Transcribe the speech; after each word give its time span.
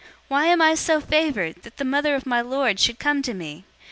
001:043 0.03 0.07
Why 0.29 0.45
am 0.47 0.61
I 0.63 0.73
so 0.73 0.99
favored, 0.99 1.55
that 1.61 1.77
the 1.77 1.85
mother 1.85 2.15
of 2.15 2.25
my 2.25 2.41
Lord 2.41 2.79
should 2.79 2.97
come 2.97 3.21
to 3.21 3.35
me? 3.35 3.65